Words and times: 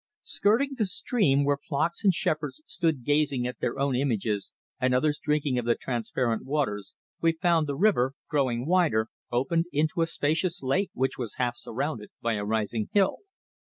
Skirting 0.23 0.71
the 0.77 0.87
stream, 0.87 1.45
where 1.45 1.57
flocks 1.57 2.03
and 2.03 2.11
herds 2.39 2.63
stood 2.65 3.03
gazing 3.03 3.45
at 3.45 3.59
their 3.59 3.77
own 3.77 3.95
images 3.95 4.51
and 4.79 4.95
others 4.95 5.19
drinking 5.21 5.59
of 5.59 5.65
the 5.65 5.75
transparent 5.75 6.43
waters, 6.43 6.95
we 7.21 7.33
found 7.33 7.67
the 7.67 7.75
river, 7.75 8.15
growing 8.27 8.65
wider, 8.65 9.09
opened 9.31 9.65
into 9.71 10.01
a 10.01 10.07
spacious 10.07 10.63
lake 10.63 10.89
which 10.95 11.19
was 11.19 11.35
half 11.35 11.55
surrounded 11.55 12.09
by 12.19 12.33
a 12.33 12.43
rising 12.43 12.89
hill. 12.93 13.17